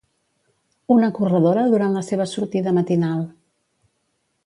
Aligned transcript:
Una 0.95 1.09
corredora 1.19 1.67
durant 1.75 1.95
la 1.99 2.05
seva 2.09 2.29
sortida 2.35 2.77
matinal. 2.81 3.25